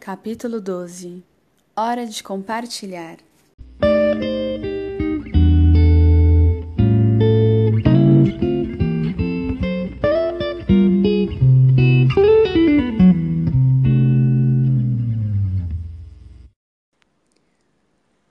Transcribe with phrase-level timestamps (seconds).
[0.00, 1.22] Capítulo 12
[1.76, 3.18] Hora de compartilhar.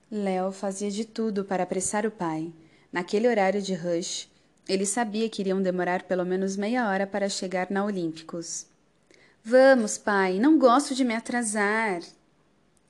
[0.10, 2.52] Léo fazia de tudo para apressar o pai.
[2.92, 4.26] Naquele horário de rush,
[4.68, 8.66] ele sabia que iriam demorar pelo menos meia hora para chegar na Olímpicos.
[9.44, 12.02] Vamos, pai, não gosto de me atrasar.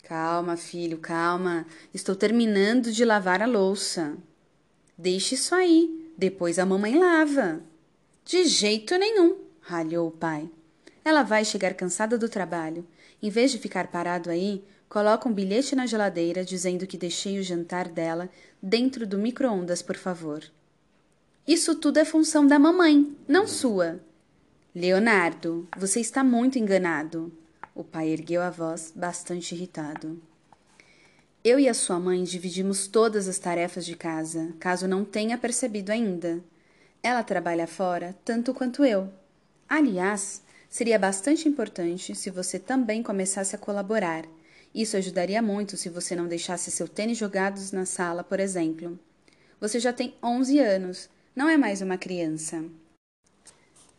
[0.03, 1.65] Calma, filho, calma.
[1.93, 4.17] Estou terminando de lavar a louça.
[4.97, 7.61] Deixe isso aí, depois a mamãe lava.
[8.25, 10.49] De jeito nenhum, ralhou o pai.
[11.05, 12.85] Ela vai chegar cansada do trabalho.
[13.21, 17.43] Em vez de ficar parado aí, coloca um bilhete na geladeira dizendo que deixei o
[17.43, 18.29] jantar dela
[18.61, 20.43] dentro do micro-ondas, por favor.
[21.47, 23.99] Isso tudo é função da mamãe, não sua.
[24.75, 27.33] Leonardo, você está muito enganado.
[27.73, 30.21] O pai ergueu a voz, bastante irritado.
[31.43, 35.91] Eu e a sua mãe dividimos todas as tarefas de casa, caso não tenha percebido
[35.91, 36.39] ainda.
[37.01, 39.11] Ela trabalha fora tanto quanto eu.
[39.67, 44.23] Aliás, seria bastante importante se você também começasse a colaborar.
[44.73, 48.99] Isso ajudaria muito se você não deixasse seu tênis jogados na sala, por exemplo.
[49.59, 52.63] Você já tem 11 anos, não é mais uma criança.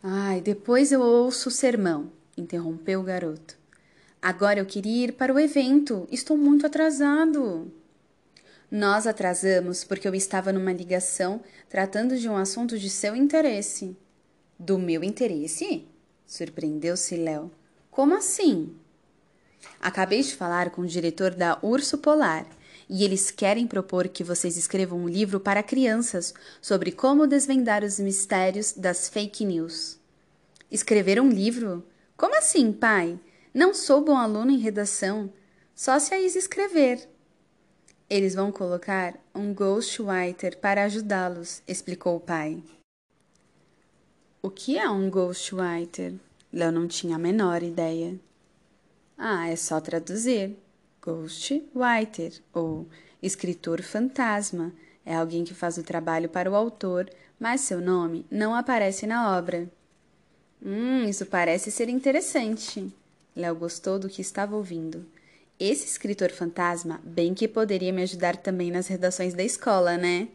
[0.03, 3.55] Ai, depois eu ouço o sermão, interrompeu o garoto.
[4.19, 6.07] Agora eu queria ir para o evento.
[6.11, 7.71] Estou muito atrasado.
[8.69, 13.95] Nós atrasamos porque eu estava numa ligação tratando de um assunto de seu interesse.
[14.57, 15.87] Do meu interesse?
[16.25, 17.51] Surpreendeu-se Léo.
[17.91, 18.75] Como assim?
[19.79, 22.47] Acabei de falar com o diretor da Urso Polar
[22.93, 27.97] e eles querem propor que vocês escrevam um livro para crianças sobre como desvendar os
[27.97, 29.97] mistérios das fake news.
[30.69, 31.85] Escrever um livro?
[32.17, 33.17] Como assim, pai?
[33.53, 35.31] Não sou bom aluno em redação,
[35.73, 37.07] só se a Isa escrever.
[38.09, 42.61] Eles vão colocar um ghostwriter para ajudá-los, explicou o pai.
[44.41, 46.15] O que é um ghostwriter?
[46.51, 48.19] Léo não tinha a menor ideia.
[49.17, 50.57] Ah, é só traduzir.
[51.01, 52.87] Ghostwriter, ou
[53.21, 54.71] escritor fantasma,
[55.05, 59.35] é alguém que faz o trabalho para o autor, mas seu nome não aparece na
[59.35, 59.69] obra.
[60.63, 62.93] Hum, isso parece ser interessante.
[63.35, 65.05] Léo gostou do que estava ouvindo.
[65.59, 70.27] Esse escritor fantasma bem que poderia me ajudar também nas redações da escola, né?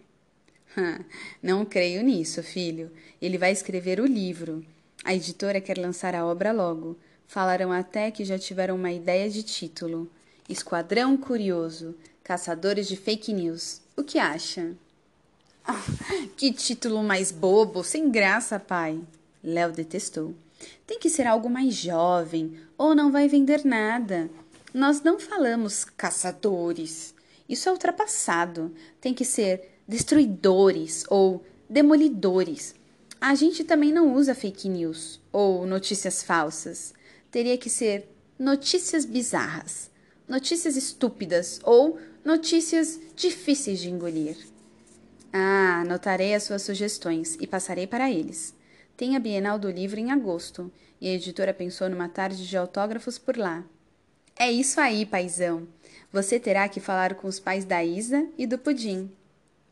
[1.43, 2.91] Não creio nisso, filho.
[3.21, 4.65] Ele vai escrever o livro.
[5.05, 6.97] A editora quer lançar a obra logo.
[7.27, 10.11] Falaram até que já tiveram uma ideia de título.
[10.49, 13.81] Esquadrão Curioso, Caçadores de Fake News.
[13.97, 14.77] O que acha?
[15.67, 15.85] Ah,
[16.37, 19.01] que título mais bobo, sem graça, pai.
[19.43, 20.37] Léo detestou.
[20.87, 24.31] Tem que ser algo mais jovem, ou não vai vender nada.
[24.73, 27.13] Nós não falamos caçadores.
[27.49, 28.73] Isso é ultrapassado.
[29.01, 32.73] Tem que ser destruidores ou demolidores.
[33.21, 36.95] A gente também não usa fake news ou notícias falsas.
[37.33, 38.09] Teria que ser
[38.39, 39.91] notícias bizarras
[40.29, 44.37] notícias estúpidas ou notícias difíceis de engolir.
[45.33, 48.55] Ah, anotarei as suas sugestões e passarei para eles.
[48.97, 53.19] Tem a Bienal do Livro em agosto e a editora pensou numa tarde de autógrafos
[53.19, 53.65] por lá.
[54.39, 55.69] É isso aí, paizão.
[56.13, 59.11] Você terá que falar com os pais da Isa e do Pudim.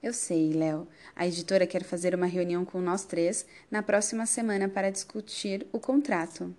[0.02, 0.86] Eu sei, Léo.
[1.16, 5.80] A editora quer fazer uma reunião com nós três na próxima semana para discutir o
[5.80, 6.54] contrato.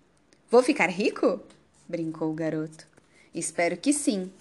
[0.49, 1.39] Vou ficar rico?
[1.87, 2.94] brincou o garoto.
[3.35, 4.31] Espero que sim.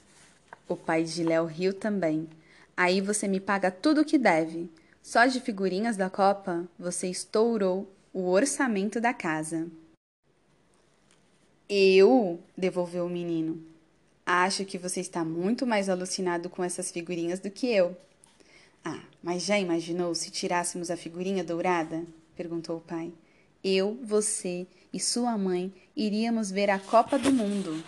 [0.69, 2.29] O pai de Léo riu também.
[2.77, 4.71] Aí você me paga tudo o que deve.
[5.03, 9.67] Só de figurinhas da Copa, você estourou o orçamento da casa.
[11.69, 12.41] Eu?
[12.57, 13.61] devolveu o menino.
[14.25, 17.97] Acho que você está muito mais alucinado com essas figurinhas do que eu.
[18.85, 22.05] Ah, mas já imaginou se tirássemos a figurinha dourada?
[22.37, 23.13] perguntou o pai.
[23.63, 27.83] Eu, você e sua mãe iríamos ver a Copa do Mundo.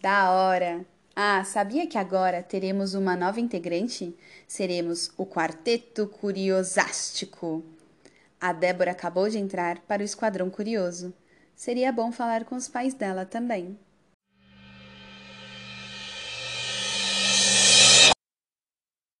[0.00, 0.86] Da hora!
[1.14, 4.16] Ah, sabia que agora teremos uma nova integrante?
[4.46, 7.64] Seremos o Quarteto Curiosástico.
[8.40, 11.12] A Débora acabou de entrar para o Esquadrão Curioso.
[11.56, 13.76] Seria bom falar com os pais dela também.